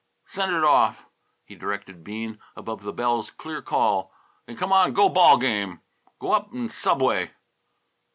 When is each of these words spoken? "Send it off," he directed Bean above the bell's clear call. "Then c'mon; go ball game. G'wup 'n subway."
"Send 0.25 0.51
it 0.55 0.63
off," 0.63 1.05
he 1.45 1.53
directed 1.53 2.03
Bean 2.03 2.39
above 2.55 2.81
the 2.81 2.91
bell's 2.91 3.29
clear 3.29 3.61
call. 3.61 4.11
"Then 4.47 4.57
c'mon; 4.57 4.93
go 4.93 5.09
ball 5.09 5.37
game. 5.37 5.81
G'wup 6.19 6.49
'n 6.55 6.69
subway." 6.69 7.29